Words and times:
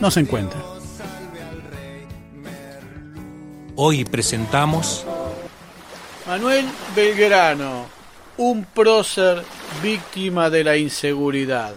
no 0.00 0.10
se 0.10 0.20
encuentra. 0.20 0.60
Hoy 3.76 4.04
presentamos 4.04 5.04
Manuel 6.26 6.66
Belgrano, 6.94 7.86
un 8.36 8.64
prócer 8.64 9.42
víctima 9.82 10.50
de 10.50 10.64
la 10.64 10.76
inseguridad. 10.76 11.74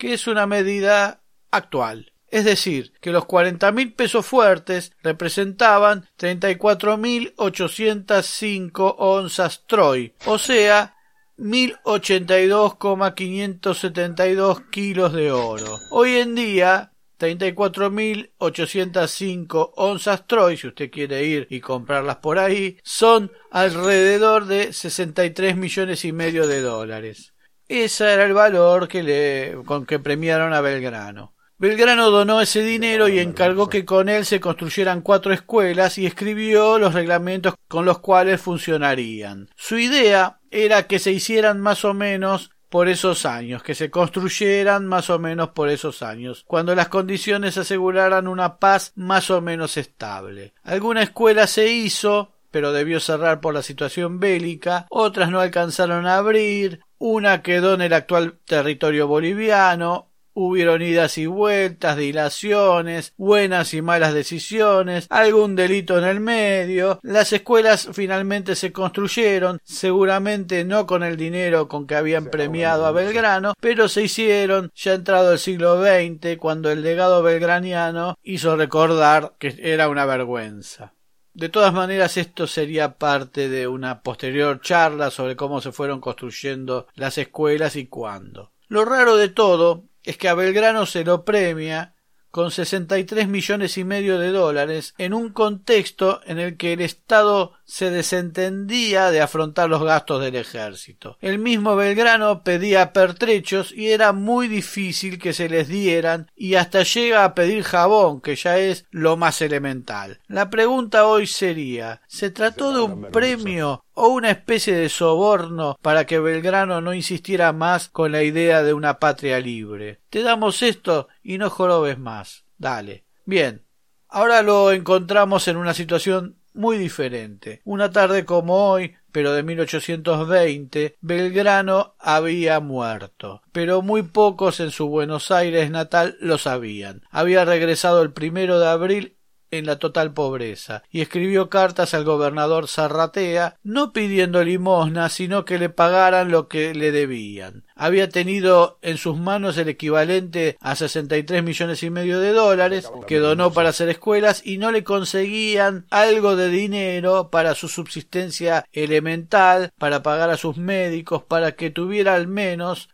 que 0.00 0.14
es 0.14 0.26
una 0.26 0.48
medida 0.48 1.22
actual. 1.52 2.14
Es 2.30 2.44
decir, 2.44 2.92
que 3.00 3.10
los 3.10 3.24
cuarenta 3.24 3.72
mil 3.72 3.94
pesos 3.94 4.26
fuertes 4.26 4.92
representaban 5.02 6.06
treinta 6.16 6.50
y 6.50 6.56
cuatro 6.56 6.96
mil 6.98 7.32
ochocientas 7.36 8.26
cinco 8.26 8.96
onzas 8.98 9.64
Troy, 9.66 10.12
o 10.26 10.38
sea, 10.38 10.94
mil 11.38 11.76
ochenta 11.84 12.38
y 12.38 12.46
dos 12.46 12.74
coma 12.74 13.14
quinientos 13.14 13.78
setenta 13.78 14.26
y 14.26 14.34
dos 14.34 14.60
kilos 14.70 15.12
de 15.12 15.30
oro. 15.30 15.78
Hoy 15.90 16.16
en 16.16 16.34
día, 16.34 16.92
treinta 17.16 17.46
y 17.46 17.54
cuatro 17.54 17.90
mil 17.90 18.30
ochocientas 18.38 19.12
cinco 19.12 19.72
onzas 19.76 20.26
Troy, 20.26 20.56
si 20.56 20.66
usted 20.66 20.90
quiere 20.90 21.24
ir 21.24 21.46
y 21.48 21.60
comprarlas 21.60 22.16
por 22.16 22.38
ahí, 22.38 22.78
son 22.82 23.32
alrededor 23.50 24.46
de 24.46 24.72
sesenta 24.72 25.24
y 25.24 25.30
tres 25.30 25.56
millones 25.56 26.04
y 26.04 26.12
medio 26.12 26.46
de 26.46 26.60
dólares. 26.60 27.32
Ese 27.68 28.12
era 28.12 28.24
el 28.24 28.34
valor 28.34 28.86
que 28.86 29.02
le, 29.02 29.56
con 29.64 29.86
que 29.86 29.98
premiaron 29.98 30.52
a 30.52 30.60
Belgrano. 30.60 31.34
Belgrano 31.60 32.10
donó 32.10 32.40
ese 32.40 32.62
dinero 32.62 33.08
y 33.08 33.18
encargó 33.18 33.68
que 33.68 33.84
con 33.84 34.08
él 34.08 34.24
se 34.24 34.38
construyeran 34.38 35.00
cuatro 35.00 35.32
escuelas 35.32 35.98
y 35.98 36.06
escribió 36.06 36.78
los 36.78 36.94
reglamentos 36.94 37.54
con 37.66 37.84
los 37.84 37.98
cuales 37.98 38.40
funcionarían. 38.40 39.50
Su 39.56 39.76
idea 39.76 40.38
era 40.52 40.86
que 40.86 41.00
se 41.00 41.10
hicieran 41.10 41.60
más 41.60 41.84
o 41.84 41.94
menos 41.94 42.52
por 42.68 42.88
esos 42.88 43.26
años, 43.26 43.64
que 43.64 43.74
se 43.74 43.90
construyeran 43.90 44.86
más 44.86 45.10
o 45.10 45.18
menos 45.18 45.48
por 45.48 45.68
esos 45.68 46.02
años, 46.02 46.44
cuando 46.46 46.76
las 46.76 46.88
condiciones 46.88 47.58
aseguraran 47.58 48.28
una 48.28 48.58
paz 48.58 48.92
más 48.94 49.28
o 49.30 49.40
menos 49.40 49.76
estable. 49.76 50.52
Alguna 50.62 51.02
escuela 51.02 51.48
se 51.48 51.72
hizo, 51.72 52.34
pero 52.50 52.72
debió 52.72 53.00
cerrar 53.00 53.40
por 53.40 53.54
la 53.54 53.62
situación 53.62 54.20
bélica, 54.20 54.86
otras 54.90 55.30
no 55.30 55.40
alcanzaron 55.40 56.06
a 56.06 56.18
abrir, 56.18 56.80
una 56.98 57.42
quedó 57.42 57.74
en 57.74 57.82
el 57.82 57.92
actual 57.94 58.38
territorio 58.44 59.06
boliviano, 59.06 60.07
Hubieron 60.40 60.82
idas 60.82 61.18
y 61.18 61.26
vueltas, 61.26 61.96
dilaciones, 61.96 63.12
buenas 63.16 63.74
y 63.74 63.82
malas 63.82 64.14
decisiones, 64.14 65.08
algún 65.10 65.56
delito 65.56 65.98
en 65.98 66.04
el 66.04 66.20
medio. 66.20 67.00
Las 67.02 67.32
escuelas 67.32 67.88
finalmente 67.92 68.54
se 68.54 68.70
construyeron, 68.70 69.58
seguramente 69.64 70.64
no 70.64 70.86
con 70.86 71.02
el 71.02 71.16
dinero 71.16 71.66
con 71.66 71.88
que 71.88 71.96
habían 71.96 72.26
premiado 72.26 72.86
a 72.86 72.92
Belgrano, 72.92 73.54
pero 73.58 73.88
se 73.88 74.04
hicieron 74.04 74.70
ya 74.76 74.94
entrado 74.94 75.32
el 75.32 75.40
siglo 75.40 75.82
XX, 75.82 76.36
cuando 76.38 76.70
el 76.70 76.82
legado 76.82 77.20
belgraniano 77.24 78.16
hizo 78.22 78.54
recordar 78.54 79.32
que 79.40 79.56
era 79.60 79.88
una 79.88 80.06
vergüenza. 80.06 80.92
De 81.34 81.48
todas 81.48 81.74
maneras, 81.74 82.16
esto 82.16 82.46
sería 82.46 82.96
parte 82.96 83.48
de 83.48 83.66
una 83.66 84.02
posterior 84.02 84.60
charla 84.60 85.10
sobre 85.10 85.34
cómo 85.34 85.60
se 85.60 85.72
fueron 85.72 86.00
construyendo 86.00 86.86
las 86.94 87.18
escuelas 87.18 87.74
y 87.74 87.86
cuándo. 87.86 88.52
Lo 88.68 88.84
raro 88.84 89.16
de 89.16 89.30
todo 89.30 89.88
es 90.08 90.16
que 90.16 90.30
a 90.30 90.34
Belgrano 90.34 90.86
se 90.86 91.04
lo 91.04 91.22
premia 91.22 91.94
con 92.30 92.50
63 92.50 93.28
millones 93.28 93.76
y 93.76 93.84
medio 93.84 94.18
de 94.18 94.30
dólares 94.30 94.94
en 94.96 95.12
un 95.12 95.34
contexto 95.34 96.22
en 96.24 96.38
el 96.38 96.56
que 96.56 96.72
el 96.72 96.80
Estado 96.80 97.52
se 97.68 97.90
desentendía 97.90 99.10
de 99.10 99.20
afrontar 99.20 99.68
los 99.68 99.82
gastos 99.82 100.22
del 100.22 100.36
ejército. 100.36 101.18
El 101.20 101.38
mismo 101.38 101.76
Belgrano 101.76 102.42
pedía 102.42 102.94
pertrechos 102.94 103.72
y 103.72 103.90
era 103.90 104.12
muy 104.14 104.48
difícil 104.48 105.18
que 105.18 105.34
se 105.34 105.50
les 105.50 105.68
dieran 105.68 106.30
y 106.34 106.54
hasta 106.54 106.82
llega 106.82 107.24
a 107.24 107.34
pedir 107.34 107.62
jabón, 107.62 108.22
que 108.22 108.36
ya 108.36 108.58
es 108.58 108.86
lo 108.90 109.18
más 109.18 109.42
elemental. 109.42 110.18
La 110.28 110.48
pregunta 110.48 111.06
hoy 111.06 111.26
sería 111.26 112.00
¿se 112.08 112.30
trató 112.30 112.72
de 112.72 112.80
un 112.80 113.02
premio 113.10 113.84
o 113.92 114.08
una 114.08 114.30
especie 114.30 114.74
de 114.74 114.88
soborno 114.88 115.78
para 115.82 116.06
que 116.06 116.20
Belgrano 116.20 116.80
no 116.80 116.94
insistiera 116.94 117.52
más 117.52 117.90
con 117.90 118.12
la 118.12 118.22
idea 118.22 118.62
de 118.62 118.72
una 118.72 118.98
patria 118.98 119.40
libre. 119.40 120.00
Te 120.08 120.22
damos 120.22 120.62
esto 120.62 121.08
y 121.22 121.36
no 121.36 121.50
jorobes 121.50 121.98
más. 121.98 122.44
Dale. 122.56 123.04
Bien. 123.26 123.62
Ahora 124.08 124.40
lo 124.40 124.72
encontramos 124.72 125.48
en 125.48 125.58
una 125.58 125.74
situación 125.74 126.37
muy 126.58 126.76
diferente. 126.76 127.62
Una 127.64 127.90
tarde 127.90 128.24
como 128.24 128.68
hoy, 128.68 128.96
pero 129.12 129.32
de 129.32 129.44
1820, 129.44 130.96
Belgrano 131.00 131.94
había 132.00 132.58
muerto, 132.58 133.42
pero 133.52 133.80
muy 133.80 134.02
pocos 134.02 134.58
en 134.58 134.72
su 134.72 134.88
Buenos 134.88 135.30
Aires 135.30 135.70
natal 135.70 136.16
lo 136.20 136.36
sabían. 136.36 137.02
Había 137.10 137.44
regresado 137.44 138.02
el 138.02 138.12
primero 138.12 138.58
de 138.58 138.66
abril 138.66 139.17
en 139.50 139.66
la 139.66 139.78
total 139.78 140.12
pobreza, 140.12 140.82
y 140.90 141.00
escribió 141.00 141.48
cartas 141.48 141.94
al 141.94 142.04
gobernador 142.04 142.68
Zarratea, 142.68 143.56
no 143.62 143.92
pidiendo 143.92 144.42
limosna, 144.42 145.08
sino 145.08 145.44
que 145.44 145.58
le 145.58 145.68
pagaran 145.68 146.30
lo 146.30 146.48
que 146.48 146.74
le 146.74 146.92
debían. 146.92 147.64
Había 147.74 148.08
tenido 148.08 148.78
en 148.82 148.98
sus 148.98 149.16
manos 149.16 149.56
el 149.56 149.68
equivalente 149.68 150.56
a 150.60 150.74
sesenta 150.74 151.16
y 151.16 151.22
tres 151.22 151.44
millones 151.44 151.82
y 151.82 151.90
medio 151.90 152.18
de 152.18 152.32
dólares 152.32 152.90
que 153.06 153.18
donó 153.18 153.52
para 153.52 153.68
hacer 153.68 153.88
escuelas 153.88 154.42
y 154.44 154.58
no 154.58 154.72
le 154.72 154.84
conseguían 154.84 155.86
algo 155.90 156.34
de 156.34 156.48
dinero 156.48 157.30
para 157.30 157.54
su 157.54 157.68
subsistencia 157.68 158.64
elemental, 158.72 159.72
para 159.78 160.02
pagar 160.02 160.30
a 160.30 160.36
sus 160.36 160.56
médicos, 160.56 161.22
para 161.22 161.52
que 161.52 161.70
tuviera 161.70 162.14
al 162.14 162.26
menos 162.26 162.90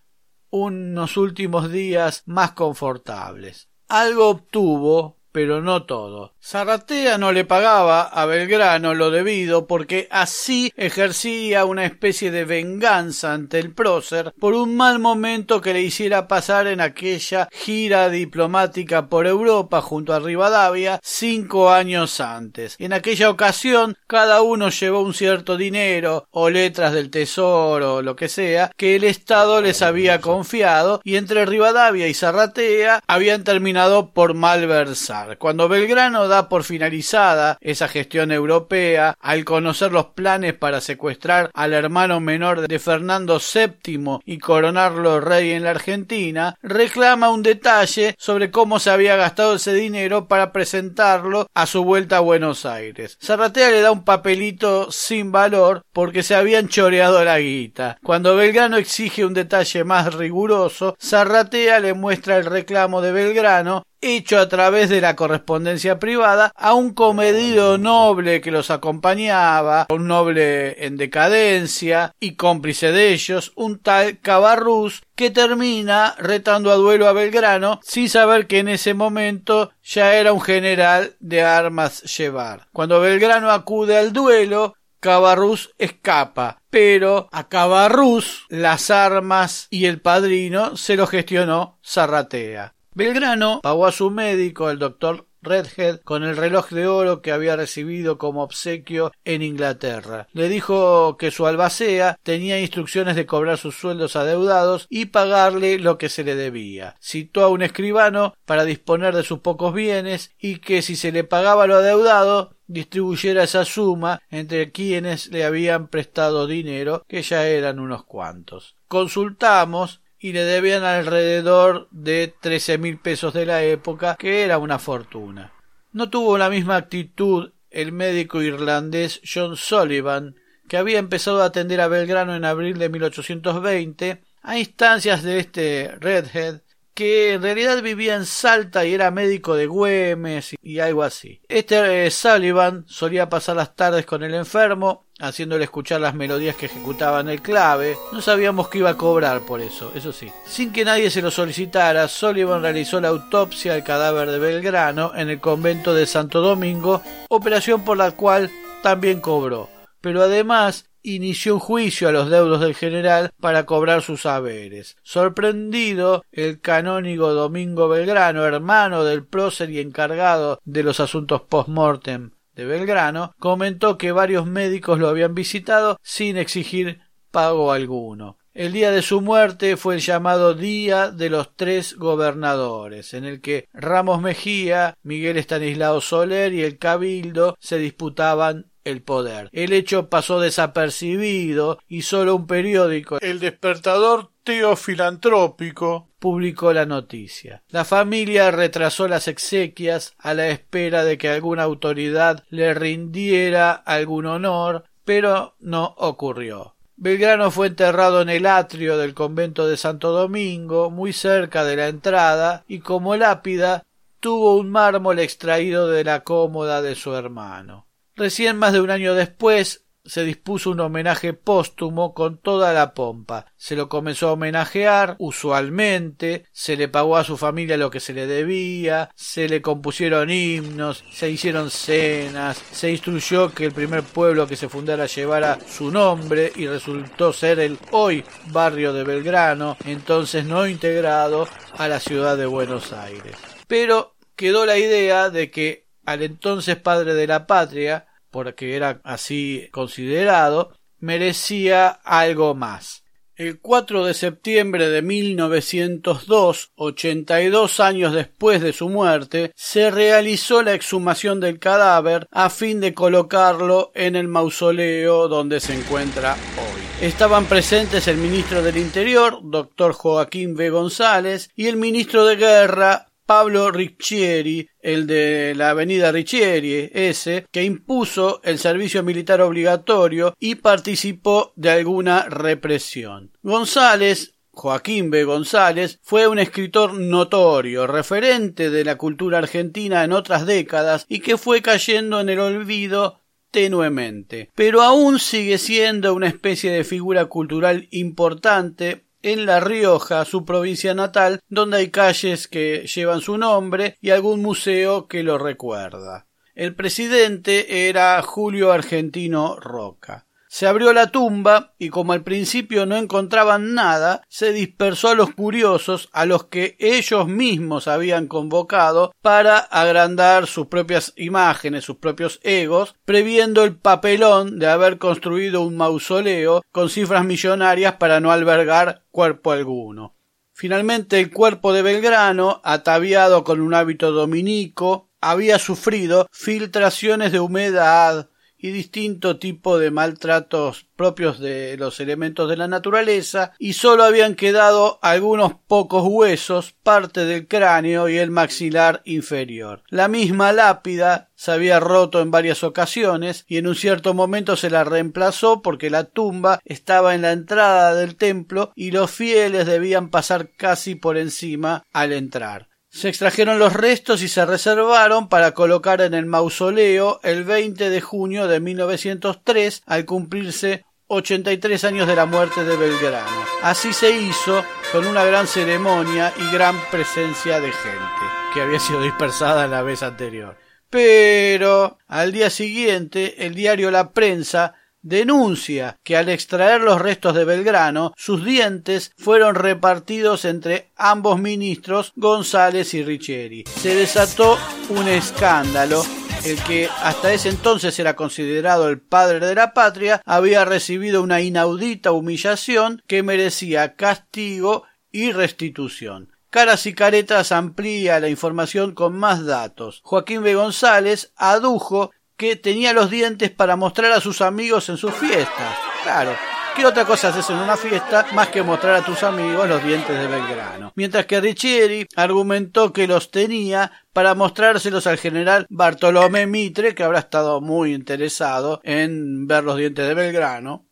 unos 0.51 1.17
últimos 1.17 1.73
días 1.73 2.23
más 2.27 2.53
confortables. 2.53 3.69
Algo 3.89 4.29
obtuvo, 4.29 5.19
pero 5.35 5.61
no 5.61 5.83
todo. 5.83 6.33
Zarratea 6.41 7.19
no 7.19 7.33
le 7.33 7.45
pagaba 7.45 8.03
a 8.03 8.25
Belgrano 8.25 8.95
lo 8.95 9.11
debido 9.11 9.67
porque 9.67 10.07
así 10.13 10.73
ejercía 10.77 11.65
una 11.65 11.87
especie 11.87 12.31
de 12.31 12.45
venganza 12.45 13.33
ante 13.33 13.59
el 13.59 13.75
prócer 13.75 14.33
por 14.39 14.55
un 14.55 14.77
mal 14.77 15.01
momento 15.01 15.61
que 15.61 15.73
le 15.73 15.81
hiciera 15.81 16.29
pasar 16.29 16.69
en 16.69 16.81
aquella 16.81 17.49
gira 17.51 18.11
diplomática 18.11 19.09
por 19.09 19.27
Europa 19.27 19.81
junto 19.81 20.15
a 20.15 20.21
Rivadavia 20.21 21.01
cinco 21.03 21.71
años 21.71 22.21
antes. 22.21 22.77
En 22.79 22.93
aquella 22.93 23.29
ocasión 23.29 23.97
cada 24.07 24.41
uno 24.43 24.69
llevó 24.69 25.01
un 25.01 25.15
cierto 25.15 25.57
dinero 25.57 26.29
o 26.31 26.49
letras 26.49 26.93
del 26.93 27.11
tesoro 27.11 27.97
o 27.97 28.03
lo 28.03 28.15
que 28.15 28.29
sea 28.29 28.71
que 28.77 28.95
el 28.95 29.03
Estado 29.03 29.61
les 29.61 29.83
había 29.83 30.21
confiado 30.21 31.01
y 31.03 31.17
entre 31.17 31.45
Rivadavia 31.45 32.07
y 32.07 32.15
Zarratea 32.15 33.03
habían 33.09 33.43
terminado 33.43 34.13
por 34.13 34.35
malversar. 34.35 35.24
Cuando 35.39 35.69
Belgrano 35.69 36.29
por 36.49 36.65
finalizada 36.65 37.59
esa 37.61 37.89
gestión 37.89 38.33
europea 38.33 39.17
al 39.21 39.45
conocer 39.45 39.93
los 39.93 40.07
planes 40.07 40.55
para 40.55 40.81
secuestrar 40.81 41.51
al 41.55 41.73
hermano 41.73 42.21
menor 42.21 42.67
de 42.67 42.79
Fernando 42.79 43.39
VII 43.39 44.19
y 44.25 44.39
coronarlo 44.39 45.21
rey 45.21 45.53
en 45.53 45.65
la 45.65 45.71
Argentina, 45.71 46.57
reclama 46.63 47.31
un 47.31 47.43
detalle 47.43 48.15
sobre 48.19 48.51
cómo 48.51 48.79
se 48.79 48.91
había 48.91 49.17
gastado 49.17 49.55
ese 49.55 49.73
dinero 49.73 50.29
para 50.29 50.53
presentarlo 50.53 51.47
a 51.55 51.67
su 51.67 51.85
vuelta 51.85 52.19
a 52.19 52.21
Buenos 52.21 52.67
Aires. 52.67 53.19
Zarratea 53.23 53.71
le 53.71 53.81
da 53.81 53.93
un 53.93 54.05
papelito 54.05 54.91
sin 54.91 55.33
valor 55.33 55.85
porque 55.93 56.23
se 56.23 56.35
habían 56.35 56.69
choreado 56.69 57.25
la 57.25 57.39
guita. 57.39 57.99
Cuando 58.03 58.37
Belgrano 58.37 58.77
exige 58.77 59.25
un 59.25 59.35
detalle 59.35 59.85
más 59.85 60.15
riguroso, 60.15 60.97
Zarratea 61.01 61.81
le 61.81 61.95
muestra 61.95 62.37
el 62.37 62.45
reclamo 62.45 63.01
de 63.01 63.13
Belgrano 63.13 63.85
hecho 64.05 64.39
a 64.39 64.49
través 64.49 64.91
de 64.91 65.01
la 65.01 65.17
correspondencia 65.17 65.99
privada 65.99 66.53
a 66.55 66.75
un 66.75 66.93
comedido 66.93 67.79
noble 67.79 68.41
que 68.41 68.51
los 68.51 68.71
acompañaba, 68.71 69.87
un 69.91 70.07
noble 70.07 70.85
en 70.85 70.97
decadencia 70.97 72.15
y 72.21 72.37
cómplice 72.37 72.93
de 72.93 73.13
ellos, 73.13 73.53
un 73.57 73.79
tal 73.79 74.21
Cabarrús, 74.21 75.03
que 75.17 75.31
termina 75.31 76.15
retando 76.19 76.71
a 76.71 76.75
duelo 76.75 77.09
a 77.09 77.13
Belgrano 77.13 77.81
sin 77.83 78.09
saber 78.09 78.47
que 78.47 78.59
en 78.59 78.69
ese 78.69 78.95
momento 78.95 79.71
ya 79.83 80.15
era 80.17 80.33
un 80.33 80.41
general 80.41 81.17
de 81.21 81.43
armas 81.43 82.03
llevar. 82.17 82.69
Cuando 82.73 83.01
Belgrano 83.01 83.51
acude 83.51 83.97
al 83.97 84.13
duelo, 84.13 84.75
Cabarrús 85.05 85.75
escapa, 85.79 86.63
pero 86.71 87.29
a 87.31 87.49
Cabarrús 87.49 88.47
las 88.49 88.91
armas 88.91 89.67
y 89.69 89.85
el 89.85 90.01
padrino 90.01 90.79
se 90.79 90.97
lo 90.97 91.07
gestionó 91.07 91.79
Zarratea. 91.85 92.74
Belgrano 92.95 93.61
pagó 93.61 93.87
a 93.87 93.93
su 93.93 94.11
médico, 94.11 94.71
el 94.71 94.79
doctor 94.79 95.27
Redhead 95.43 96.01
con 96.05 96.23
el 96.23 96.37
reloj 96.37 96.71
de 96.71 96.87
oro 96.87 97.23
que 97.23 97.33
había 97.33 97.57
recibido 97.57 98.19
como 98.19 98.43
obsequio 98.43 99.13
en 99.25 99.43
Inglaterra. 99.43 100.29
Le 100.33 100.49
dijo 100.49 101.17
que 101.17 101.31
su 101.31 101.47
albacea 101.47 102.19
tenía 102.23 102.61
instrucciones 102.61 103.17
de 103.17 103.27
cobrar 103.27 103.59
sus 103.59 103.75
sueldos 103.75 104.15
adeudados 104.15 104.87
y 104.89 105.07
pagarle 105.07 105.79
lo 105.79 105.99
que 105.99 106.09
se 106.09 106.25
le 106.25 106.37
debía. 106.37 106.97
Citó 107.01 107.45
a 107.45 107.49
un 107.49 107.63
escribano 107.63 108.35
para 108.45 108.65
disponer 108.65 109.15
de 109.15 109.25
sus 109.25 109.41
pocos 109.41 109.75
bienes 109.75 110.33
y 110.39 110.61
que 110.61 110.81
si 110.81 110.95
se 110.97 111.13
le 111.13 111.25
pagaba 111.25 111.67
lo 111.67 111.77
adeudado 111.77 112.55
distribuyera 112.67 113.43
esa 113.43 113.65
suma 113.65 114.23
entre 114.31 114.73
quienes 114.73 115.27
le 115.29 115.45
habían 115.45 115.89
prestado 115.89 116.47
dinero, 116.47 117.05
que 117.09 117.23
ya 117.23 117.47
eran 117.47 117.79
unos 117.79 118.05
cuantos. 118.05 118.77
Consultamos 118.89 120.01
y 120.25 120.33
le 120.33 120.43
debían 120.45 120.85
alrededor 120.85 121.87
de 121.91 122.33
trece 122.41 122.79
mil 122.79 122.97
pesos 122.97 123.35
de 123.35 123.45
la 123.45 123.63
época, 123.63 124.17
que 124.19 124.43
era 124.43 124.57
una 124.57 124.79
fortuna. 124.79 125.53
No 125.93 126.09
tuvo 126.09 126.39
la 126.39 126.49
misma 126.49 126.77
actitud 126.77 127.53
el 127.71 127.93
médico 127.93 128.41
irlandés 128.41 129.21
John 129.23 129.59
Sullivan, 129.59 130.37
que 130.67 130.79
había 130.79 130.99
empezado 130.99 131.43
a 131.43 131.45
atender 131.45 131.83
a 131.83 131.89
Belgrano 131.89 132.35
en 132.35 132.47
abril 132.47 132.79
de 132.79 132.89
1820, 132.89 134.23
a 134.41 134.59
instancias 134.59 135.23
de 135.25 135.41
este 135.41 135.95
Redhead, 136.01 136.63
que 136.95 137.35
en 137.35 137.43
realidad 137.43 137.83
vivía 137.83 138.15
en 138.15 138.25
Salta 138.25 138.87
y 138.87 138.95
era 138.95 139.11
médico 139.11 139.57
de 139.57 139.67
Güemes 139.67 140.55
y 140.63 140.79
algo 140.79 141.03
así. 141.03 141.41
Este 141.49 142.07
eh, 142.07 142.11
Sullivan 142.11 142.85
solía 142.87 143.29
pasar 143.29 143.57
las 143.57 143.75
tardes 143.75 144.07
con 144.07 144.23
el 144.23 144.35
enfermo, 144.35 145.05
haciéndole 145.19 145.65
escuchar 145.65 146.01
las 146.01 146.15
melodías 146.15 146.57
que 146.57 146.67
ejecutaban 146.67 147.29
el 147.29 147.43
clave. 147.43 147.97
No 148.13 148.23
sabíamos 148.23 148.69
que 148.69 148.79
iba 148.79 148.91
a 148.91 148.97
cobrar 148.97 149.41
por 149.41 149.61
eso, 149.61 149.93
eso 149.95 150.13
sí. 150.13 150.31
Sin 150.47 150.73
que 150.73 150.85
nadie 150.85 151.11
se 151.11 151.23
lo 151.23 151.31
solicitara, 151.31 152.07
Sullivan 152.09 152.63
realizó 152.63 153.01
la 153.01 153.09
autopsia 153.09 153.75
al 153.75 153.85
cadáver 153.85 154.31
de 154.31 154.39
Belgrano 154.39 155.13
en 155.15 155.31
el 155.31 155.41
convento 155.41 155.95
de 155.95 156.07
Santo 156.07 156.41
Domingo, 156.41 157.03
operación 157.29 157.85
por 157.85 157.97
la 157.97 158.13
cual 158.13 158.51
también 158.83 159.21
cobró. 159.21 159.74
Pero 160.05 160.23
además 160.23 160.91
inició 161.03 161.55
un 161.55 161.61
juicio 161.61 162.11
a 162.11 162.13
los 162.13 162.29
deudos 162.29 162.61
del 162.61 162.75
general 162.75 163.31
para 163.41 163.65
cobrar 163.65 164.03
sus 164.03 164.27
haberes. 164.27 164.99
Sorprendido, 165.03 166.27
el 166.31 166.61
canónigo 166.61 167.33
Domingo 167.33 167.89
Belgrano, 167.89 168.45
hermano 168.45 169.03
del 169.03 169.25
prócer 169.25 169.71
y 169.71 169.81
encargado 169.81 170.61
de 170.63 170.83
los 170.83 171.01
asuntos 171.01 171.41
post-mortem 171.49 172.33
de 172.55 172.67
Belgrano, 172.67 173.33
comentó 173.39 173.97
que 173.97 174.13
varios 174.13 174.45
médicos 174.45 174.99
lo 174.99 175.09
habían 175.09 175.35
visitado 175.35 175.99
sin 176.03 176.37
exigir 176.37 177.01
pago 177.31 177.73
alguno. 177.73 178.37
El 178.53 178.75
día 178.75 178.91
de 178.91 179.01
su 179.01 179.23
muerte 179.23 179.79
fue 179.79 179.95
el 179.95 180.03
llamado 180.03 180.53
Día 180.53 181.11
de 181.11 181.31
los 181.31 181.57
Tres 181.57 181.97
Gobernadores, 181.97 183.15
en 183.15 183.25
el 183.25 183.41
que 183.41 183.69
Ramos 183.73 184.21
Mejía, 184.21 184.99
Miguel 185.03 185.39
Estanislao 185.39 186.03
Soler 186.03 186.53
y 186.53 186.63
el 186.63 186.77
Cabildo 186.77 187.57
se 187.59 187.79
disputaban 187.79 188.67
el 188.85 189.03
poder. 189.03 189.49
El 189.53 189.73
hecho 189.73 190.09
pasó 190.09 190.41
desapercibido 190.41 191.79
y 191.89 192.03
solo 192.03 192.37
un 192.37 192.47
periódico, 192.47 193.19
El 193.21 193.41
Despertador 193.41 194.31
Teofilantrópico, 194.45 196.09
publicó 196.19 196.73
la 196.73 196.87
noticia. 196.87 197.63
La 197.69 197.85
familia 197.85 198.51
retrasó 198.51 199.09
las 199.09 199.29
exequias 199.29 200.15
a 200.19 200.35
la 200.35 200.49
espera 200.49 201.05
de 201.05 201.19
que 201.19 201.29
alguna 201.29 201.65
autoridad 201.65 202.45
le 202.49 202.73
rindiera 202.75 203.73
algún 203.73 204.27
honor, 204.27 204.85
pero 205.05 205.55
no 205.61 205.95
ocurrió. 205.99 206.75
Belgrano 206.97 207.51
fue 207.51 207.67
enterrado 207.67 208.23
en 208.23 208.29
el 208.29 208.47
atrio 208.47 208.97
del 208.97 209.15
convento 209.15 209.67
de 209.67 209.77
Santo 209.77 210.13
Domingo, 210.13 210.91
muy 210.91 211.13
cerca 211.13 211.65
de 211.65 211.77
la 211.77 211.89
entrada, 211.89 212.65
y 212.69 212.79
como 212.79 213.17
lápida 213.17 213.85
tuvo 214.21 214.57
un 214.57 214.71
mármol 214.71 215.19
extraído 215.19 215.89
de 215.89 216.05
la 216.05 216.21
cómoda 216.21 216.81
de 216.81 216.95
su 216.95 217.15
hermano. 217.15 217.87
Recién 218.17 218.57
más 218.57 218.73
de 218.73 218.81
un 218.81 218.91
año 218.91 219.15
después 219.15 219.85
se 220.05 220.23
dispuso 220.23 220.71
un 220.71 220.81
homenaje 220.81 221.33
póstumo 221.33 222.13
con 222.13 222.39
toda 222.39 222.73
la 222.73 222.93
pompa. 222.93 223.47
Se 223.57 223.75
lo 223.75 223.89
comenzó 223.89 224.29
a 224.29 224.33
homenajear 224.33 225.17
usualmente, 225.19 226.45
se 226.53 226.77
le 226.77 226.89
pagó 226.89 227.17
a 227.17 227.25
su 227.25 227.37
familia 227.37 227.77
lo 227.77 227.91
que 227.91 228.01
se 228.01 228.13
le 228.13 228.27
debía, 228.27 229.11
se 229.15 229.49
le 229.49 229.63
compusieron 229.63 230.31
himnos, 230.31 231.05
se 231.11 231.31
hicieron 231.31 231.71
cenas, 231.71 232.63
se 232.71 232.91
instruyó 232.91 233.53
que 233.53 233.67
el 233.67 233.73
primer 233.73 234.03
pueblo 234.03 234.47
que 234.47 234.57
se 234.57 234.69
fundara 234.69 235.07
llevara 235.07 235.59
su 235.67 235.91
nombre 235.91 236.53
y 236.55 236.67
resultó 236.67 237.33
ser 237.33 237.59
el 237.61 237.79
hoy 237.93 238.25
barrio 238.47 238.93
de 238.93 239.05
Belgrano, 239.05 239.77
entonces 239.87 240.45
no 240.45 240.67
integrado 240.67 241.49
a 241.79 241.89
la 241.89 241.99
ciudad 241.99 242.37
de 242.37 242.47
Buenos 242.47 242.93
Aires. 242.93 243.37
Pero 243.67 244.15
quedó 244.37 244.67
la 244.67 244.77
idea 244.77 245.31
de 245.31 245.51
que 245.51 245.84
al 246.07 246.23
entonces 246.23 246.77
padre 246.77 247.15
de 247.15 247.27
la 247.27 247.47
patria, 247.47 248.07
porque 248.31 248.77
era 248.77 249.01
así 249.05 249.69
considerado, 249.71 250.73
merecía 250.99 251.89
algo 251.89 252.55
más. 252.55 253.05
El 253.37 253.59
4 253.59 254.05
de 254.05 254.15
septiembre 254.15 254.89
de 254.89 255.03
1902, 255.03 256.71
82 256.77 257.81
años 257.81 258.15
después 258.15 258.63
de 258.63 258.73
su 258.73 258.89
muerte, 258.89 259.53
se 259.57 259.91
realizó 259.91 260.63
la 260.63 260.75
exhumación 260.75 261.41
del 261.41 261.59
cadáver 261.59 262.29
a 262.31 262.49
fin 262.49 262.81
de 262.81 262.95
colocarlo 262.95 263.91
en 263.97 264.15
el 264.15 264.29
mausoleo 264.29 265.27
donde 265.27 265.59
se 265.59 265.75
encuentra 265.75 266.35
hoy. 266.35 267.07
Estaban 267.07 267.47
presentes 267.47 268.07
el 268.07 268.19
ministro 268.19 268.63
del 268.63 268.77
Interior, 268.77 269.41
doctor 269.43 269.95
Joaquín 269.95 270.55
B. 270.55 270.71
González, 270.71 271.51
y 271.57 271.67
el 271.67 271.77
ministro 271.77 272.25
de 272.27 272.37
Guerra, 272.37 273.09
Pablo 273.27 273.73
Riccieri, 273.73 274.69
el 274.85 275.07
de 275.07 275.55
la 275.57 275.71
avenida 275.71 276.13
Riccieri, 276.13 276.91
ese, 276.93 277.47
que 277.51 277.65
impuso 277.65 278.41
el 278.45 278.59
servicio 278.59 279.03
militar 279.03 279.41
obligatorio 279.41 280.37
y 280.39 280.57
participó 280.57 281.53
de 281.57 281.71
alguna 281.71 282.27
represión. 282.29 283.33
González 283.43 284.35
Joaquín 284.53 285.11
B. 285.11 285.25
González 285.25 285.99
fue 286.03 286.29
un 286.29 286.39
escritor 286.39 286.95
notorio, 286.95 287.87
referente 287.87 288.71
de 288.71 288.85
la 288.85 288.97
cultura 288.97 289.39
argentina 289.39 290.05
en 290.05 290.13
otras 290.13 290.47
décadas 290.47 291.07
y 291.09 291.21
que 291.21 291.39
fue 291.39 291.61
cayendo 291.61 292.21
en 292.21 292.29
el 292.29 292.39
olvido 292.39 293.21
tenuemente, 293.51 294.51
pero 294.55 294.83
aún 294.83 295.19
sigue 295.19 295.59
siendo 295.59 296.13
una 296.15 296.27
especie 296.27 296.73
de 296.73 296.85
figura 296.85 297.27
cultural 297.27 297.89
importante 297.91 299.05
en 299.25 299.47
La 299.47 299.59
Rioja, 299.59 300.25
su 300.27 300.45
provincia 300.45 300.95
natal, 300.95 301.41
donde 301.49 301.79
hay 301.79 301.91
calles 301.91 302.47
que 302.47 302.87
llevan 302.87 303.23
su 303.23 303.39
nombre 303.39 303.97
y 304.03 304.11
algún 304.11 304.43
museo 304.43 305.09
que 305.09 305.23
lo 305.23 305.39
recuerda. 305.39 306.27
El 306.55 306.75
presidente 306.75 307.89
era 307.89 308.21
Julio 308.23 308.71
Argentino 308.71 309.57
Roca. 309.59 310.24
Se 310.55 310.69
abrió 310.69 310.93
la 310.93 311.09
tumba 311.09 311.75
y 311.81 311.89
como 311.89 312.13
al 312.13 312.23
principio 312.23 312.87
no 312.87 312.97
encontraban 312.97 313.75
nada, 313.75 314.23
se 314.29 314.53
dispersó 314.53 315.09
a 315.09 315.17
los 315.17 315.35
curiosos 315.35 316.09
a 316.13 316.27
los 316.27 316.45
que 316.45 316.77
ellos 316.79 317.27
mismos 317.27 317.89
habían 317.89 318.29
convocado 318.29 319.13
para 319.21 319.59
agrandar 319.59 320.47
sus 320.47 320.69
propias 320.69 321.13
imágenes, 321.17 321.83
sus 321.83 321.97
propios 321.97 322.39
egos, 322.45 322.95
previendo 323.05 323.65
el 323.65 323.75
papelón 323.75 324.61
de 324.61 324.69
haber 324.69 324.99
construido 324.99 325.63
un 325.63 325.77
mausoleo 325.77 326.63
con 326.71 326.89
cifras 326.89 327.25
millonarias 327.25 327.95
para 327.95 328.21
no 328.21 328.31
albergar 328.31 329.03
cuerpo 329.11 329.51
alguno. 329.51 330.15
Finalmente 330.53 331.19
el 331.19 331.33
cuerpo 331.33 331.73
de 331.73 331.83
Belgrano, 331.83 332.61
ataviado 332.63 333.43
con 333.43 333.61
un 333.61 333.75
hábito 333.75 334.13
dominico, 334.13 335.11
había 335.21 335.59
sufrido 335.59 336.29
filtraciones 336.31 337.33
de 337.33 337.41
humedad, 337.41 338.29
y 338.65 338.71
distinto 338.71 339.39
tipo 339.39 339.79
de 339.79 339.91
maltratos 339.91 340.87
propios 340.97 341.39
de 341.39 341.77
los 341.77 342.01
elementos 342.01 342.49
de 342.49 342.57
la 342.57 342.67
naturaleza 342.67 343.53
y 343.59 343.75
sólo 343.75 344.05
habían 344.05 344.37
quedado 344.37 344.99
algunos 345.03 345.53
pocos 345.67 346.05
huesos, 346.07 346.75
parte 346.83 347.27
del 347.27 347.47
cráneo 347.47 348.09
y 348.09 348.17
el 348.17 348.31
maxilar 348.31 349.03
inferior. 349.05 349.83
La 349.91 350.09
misma 350.09 350.55
lápida 350.55 351.29
se 351.35 351.53
había 351.53 351.79
roto 351.79 352.23
en 352.23 352.31
varias 352.31 352.65
ocasiones 352.65 353.45
y 353.47 353.59
en 353.59 353.67
un 353.67 353.75
cierto 353.75 354.15
momento 354.15 354.57
se 354.57 354.71
la 354.71 354.83
reemplazó 354.83 355.61
porque 355.61 355.91
la 355.91 356.05
tumba 356.05 356.59
estaba 356.65 357.15
en 357.15 357.21
la 357.21 357.33
entrada 357.33 357.95
del 357.95 358.17
templo 358.17 358.73
y 358.75 358.93
los 358.93 359.11
fieles 359.11 359.67
debían 359.67 360.09
pasar 360.09 360.53
casi 360.57 360.95
por 360.95 361.19
encima 361.19 361.85
al 361.93 362.15
entrar. 362.15 362.69
Se 362.95 363.09
extrajeron 363.09 363.59
los 363.59 363.73
restos 363.73 364.23
y 364.23 364.29
se 364.29 364.47
reservaron 364.47 365.29
para 365.29 365.51
colocar 365.51 366.01
en 366.01 366.15
el 366.15 366.27
mausoleo 366.27 367.19
el 367.25 367.43
20 367.43 367.91
de 367.91 368.01
junio 368.01 368.47
de 368.47 368.61
1903 368.61 369.83
al 369.85 370.05
cumplirse 370.05 370.85
83 371.09 371.83
años 371.83 372.07
de 372.07 372.15
la 372.15 372.27
muerte 372.27 372.63
de 372.63 372.77
Belgrano. 372.77 373.45
Así 373.63 373.93
se 373.93 374.13
hizo 374.13 374.65
con 374.93 375.09
una 375.09 375.25
gran 375.25 375.49
ceremonia 375.49 376.33
y 376.39 376.53
gran 376.53 376.81
presencia 376.93 377.59
de 377.59 377.73
gente, 377.73 378.27
que 378.55 378.63
había 378.63 378.79
sido 378.79 379.03
dispersada 379.03 379.67
la 379.67 379.83
vez 379.83 380.05
anterior. 380.05 380.57
Pero 380.89 381.99
al 382.07 382.31
día 382.31 382.49
siguiente 382.49 383.45
el 383.45 383.57
diario 383.57 383.91
La 383.91 384.13
Prensa 384.13 384.75
denuncia 385.05 385.99
que 386.03 386.17
al 386.17 386.29
extraer 386.29 386.81
los 386.81 387.01
restos 387.01 387.35
de 387.35 387.45
Belgrano, 387.45 388.13
sus 388.17 388.45
dientes 388.45 389.13
fueron 389.17 389.55
repartidos 389.55 390.45
entre 390.45 390.91
ambos 390.97 391.39
ministros 391.39 392.13
González 392.17 392.95
y 392.95 393.05
Richieri. 393.05 393.65
Se 393.81 393.95
desató 393.95 394.59
un 394.89 395.07
escándalo 395.07 396.03
el 396.45 396.63
que 396.65 396.89
hasta 397.03 397.33
ese 397.33 397.49
entonces 397.49 397.99
era 397.99 398.17
considerado 398.17 398.89
el 398.89 399.01
padre 399.01 399.47
de 399.47 399.55
la 399.55 399.73
patria, 399.73 400.21
había 400.27 400.67
recibido 400.67 401.23
una 401.23 401.41
inaudita 401.41 402.13
humillación 402.13 403.03
que 403.07 403.23
merecía 403.23 403.97
castigo 403.97 404.85
y 405.11 405.33
restitución. 405.33 406.35
Caras 406.51 406.87
y 406.87 406.95
Caretas 406.95 407.51
amplía 407.51 408.21
la 408.21 408.29
información 408.29 408.95
con 408.95 409.17
más 409.17 409.45
datos. 409.45 410.01
Joaquín 410.05 410.43
B. 410.43 410.55
González 410.55 411.33
adujo 411.37 412.13
que 412.37 412.57
tenía 412.57 412.93
los 412.93 413.11
dientes 413.11 413.51
para 413.51 413.77
mostrar 413.77 414.13
a 414.13 414.21
sus 414.21 414.41
amigos 414.41 414.89
en 414.89 414.97
sus 414.97 415.15
fiestas. 415.15 415.79
Claro, 416.03 416.35
¿Qué 416.75 416.85
otra 416.85 417.05
cosa 417.05 417.29
haces 417.29 417.49
en 417.51 417.57
una 417.57 417.77
fiesta 417.77 418.27
más 418.33 418.49
que 418.49 418.61
mostrar 418.65 418.97
a 418.97 419.05
tus 419.05 419.23
amigos 419.23 419.69
los 419.69 419.85
dientes 419.85 420.19
de 420.19 420.27
Belgrano? 420.27 420.93
Mientras 420.97 421.25
que 421.25 421.41
Richieri 421.41 422.05
argumentó 422.17 422.93
que 422.93 423.07
los 423.07 423.31
tenía 423.31 423.93
para 424.13 424.35
mostrárselos 424.35 425.07
al 425.07 425.19
general 425.19 425.67
Bartolomé 425.71 426.49
Mitre, 426.49 426.97
que 426.97 427.05
habrá 427.05 427.21
estado 427.21 427.61
muy 427.61 427.95
interesado 427.95 428.81
en 428.83 429.47
ver 429.47 429.63
los 429.63 429.77
dientes 429.77 430.05
de 430.09 430.15
Belgrano. 430.15 430.85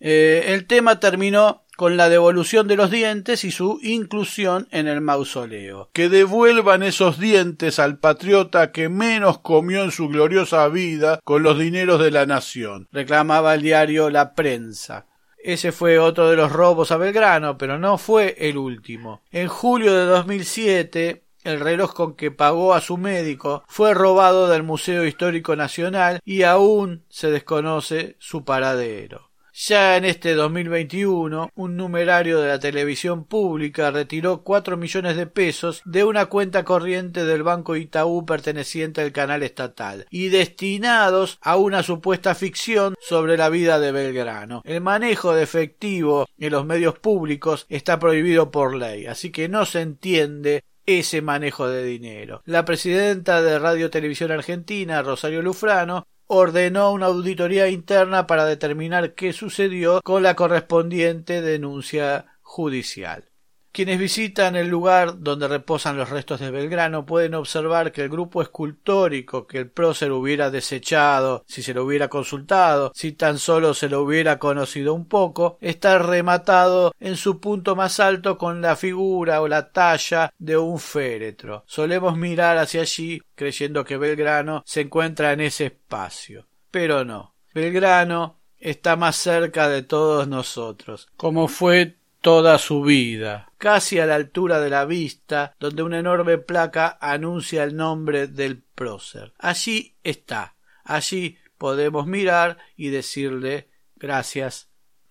Eh, 0.00 0.46
el 0.48 0.66
tema 0.66 0.98
terminó 0.98 1.62
con 1.80 1.96
la 1.96 2.10
devolución 2.10 2.68
de 2.68 2.76
los 2.76 2.90
dientes 2.90 3.42
y 3.42 3.50
su 3.50 3.78
inclusión 3.80 4.68
en 4.70 4.86
el 4.86 5.00
mausoleo. 5.00 5.88
Que 5.94 6.10
devuelvan 6.10 6.82
esos 6.82 7.18
dientes 7.18 7.78
al 7.78 7.96
patriota 7.98 8.70
que 8.70 8.90
menos 8.90 9.38
comió 9.38 9.82
en 9.82 9.90
su 9.90 10.08
gloriosa 10.08 10.68
vida 10.68 11.20
con 11.24 11.42
los 11.42 11.58
dineros 11.58 11.98
de 11.98 12.10
la 12.10 12.26
nación, 12.26 12.86
reclamaba 12.92 13.54
el 13.54 13.62
diario 13.62 14.10
La 14.10 14.34
Prensa. 14.34 15.06
Ese 15.42 15.72
fue 15.72 15.98
otro 15.98 16.28
de 16.28 16.36
los 16.36 16.52
robos 16.52 16.92
a 16.92 16.98
Belgrano, 16.98 17.56
pero 17.56 17.78
no 17.78 17.96
fue 17.96 18.36
el 18.38 18.58
último. 18.58 19.22
En 19.30 19.48
julio 19.48 19.94
de 19.94 20.04
2007, 20.04 21.24
el 21.44 21.60
reloj 21.60 21.94
con 21.94 22.14
que 22.14 22.30
pagó 22.30 22.74
a 22.74 22.82
su 22.82 22.98
médico 22.98 23.64
fue 23.68 23.94
robado 23.94 24.48
del 24.48 24.64
Museo 24.64 25.06
Histórico 25.06 25.56
Nacional 25.56 26.20
y 26.26 26.42
aún 26.42 27.06
se 27.08 27.30
desconoce 27.30 28.16
su 28.18 28.44
paradero. 28.44 29.29
Ya 29.62 29.98
en 29.98 30.06
este 30.06 30.34
2021, 30.34 31.50
un 31.54 31.76
numerario 31.76 32.40
de 32.40 32.48
la 32.48 32.58
televisión 32.58 33.26
pública 33.26 33.90
retiró 33.90 34.42
cuatro 34.42 34.78
millones 34.78 35.18
de 35.18 35.26
pesos 35.26 35.82
de 35.84 36.02
una 36.02 36.26
cuenta 36.26 36.64
corriente 36.64 37.26
del 37.26 37.42
Banco 37.42 37.76
Itaú 37.76 38.24
perteneciente 38.24 39.02
al 39.02 39.12
canal 39.12 39.42
estatal 39.42 40.06
y 40.08 40.30
destinados 40.30 41.38
a 41.42 41.56
una 41.56 41.82
supuesta 41.82 42.34
ficción 42.34 42.94
sobre 43.02 43.36
la 43.36 43.50
vida 43.50 43.78
de 43.78 43.92
Belgrano. 43.92 44.62
El 44.64 44.80
manejo 44.80 45.34
de 45.34 45.42
efectivo 45.42 46.26
en 46.38 46.52
los 46.52 46.64
medios 46.64 46.98
públicos 46.98 47.66
está 47.68 47.98
prohibido 47.98 48.50
por 48.50 48.74
ley, 48.74 49.04
así 49.04 49.30
que 49.30 49.50
no 49.50 49.66
se 49.66 49.82
entiende 49.82 50.64
ese 50.86 51.22
manejo 51.22 51.68
de 51.68 51.84
dinero. 51.84 52.42
La 52.46 52.64
presidenta 52.64 53.42
de 53.42 53.58
Radio 53.58 53.90
Televisión 53.90 54.32
Argentina, 54.32 55.02
Rosario 55.02 55.42
Lufrano, 55.42 56.06
ordenó 56.32 56.92
una 56.92 57.06
auditoría 57.06 57.68
interna 57.68 58.28
para 58.28 58.44
determinar 58.44 59.14
qué 59.16 59.32
sucedió 59.32 60.00
con 60.04 60.22
la 60.22 60.36
correspondiente 60.36 61.42
denuncia 61.42 62.38
judicial. 62.42 63.29
Quienes 63.72 64.00
visitan 64.00 64.56
el 64.56 64.68
lugar 64.68 65.20
donde 65.20 65.46
reposan 65.46 65.96
los 65.96 66.10
restos 66.10 66.40
de 66.40 66.50
Belgrano 66.50 67.06
pueden 67.06 67.34
observar 67.34 67.92
que 67.92 68.02
el 68.02 68.08
grupo 68.08 68.42
escultórico 68.42 69.46
que 69.46 69.58
el 69.58 69.70
prócer 69.70 70.10
hubiera 70.10 70.50
desechado 70.50 71.44
si 71.46 71.62
se 71.62 71.72
lo 71.72 71.84
hubiera 71.84 72.08
consultado, 72.08 72.90
si 72.94 73.12
tan 73.12 73.38
solo 73.38 73.72
se 73.74 73.88
lo 73.88 74.02
hubiera 74.02 74.40
conocido 74.40 74.92
un 74.92 75.06
poco, 75.06 75.56
está 75.60 75.98
rematado 75.98 76.92
en 76.98 77.16
su 77.16 77.38
punto 77.38 77.76
más 77.76 78.00
alto 78.00 78.38
con 78.38 78.60
la 78.60 78.74
figura 78.74 79.40
o 79.40 79.46
la 79.46 79.70
talla 79.70 80.32
de 80.38 80.56
un 80.56 80.80
féretro. 80.80 81.62
Solemos 81.66 82.16
mirar 82.16 82.58
hacia 82.58 82.82
allí 82.82 83.20
creyendo 83.36 83.84
que 83.84 83.98
Belgrano 83.98 84.64
se 84.66 84.80
encuentra 84.80 85.32
en 85.32 85.42
ese 85.42 85.66
espacio. 85.66 86.48
Pero 86.72 87.04
no. 87.04 87.34
Belgrano 87.54 88.40
está 88.58 88.96
más 88.96 89.16
cerca 89.16 89.68
de 89.68 89.82
todos 89.82 90.28
nosotros, 90.28 91.08
como 91.16 91.48
fue 91.48 91.99
toda 92.20 92.58
su 92.58 92.82
vida, 92.82 93.50
casi 93.58 93.98
a 93.98 94.06
la 94.06 94.14
altura 94.14 94.60
de 94.60 94.70
la 94.70 94.84
vista, 94.84 95.54
donde 95.58 95.82
una 95.82 95.98
enorme 95.98 96.38
placa 96.38 96.98
anuncia 97.00 97.64
el 97.64 97.76
nombre 97.76 98.26
del 98.26 98.62
prócer. 98.62 99.32
Allí 99.38 99.96
está, 100.02 100.54
allí 100.84 101.38
podemos 101.58 102.06
mirar 102.06 102.58
y 102.76 102.88
decirle 102.88 103.68
gracias, 103.96 104.68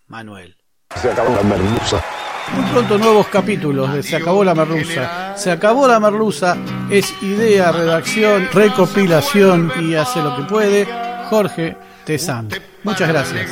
Manuel. 0.07 0.57
Se 0.95 1.11
acabó 1.11 1.35
la 1.35 1.43
merluza. 1.43 2.03
Muy 2.53 2.65
pronto 2.71 2.97
nuevos 2.97 3.27
capítulos 3.27 3.93
de 3.93 4.01
Se 4.01 4.15
acabó 4.15 4.43
la 4.43 4.55
merluza. 4.55 5.37
Se 5.37 5.51
acabó 5.51 5.87
la 5.87 5.99
merluza 5.99 6.57
es 6.89 7.13
idea, 7.21 7.71
redacción, 7.71 8.49
recopilación 8.51 9.71
y 9.79 9.93
hace 9.93 10.21
lo 10.21 10.35
que 10.35 10.43
puede 10.43 10.87
Jorge 11.29 11.77
Tezán. 12.05 12.49
Muchas 12.83 13.07
gracias. 13.07 13.51